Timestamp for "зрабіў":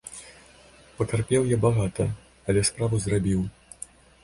3.07-3.47